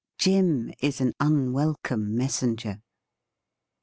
JIM 0.17 0.73
IS 0.79 0.99
AN 0.99 1.13
UNWELCOME 1.19 2.15
MESSENGEE. 2.17 2.81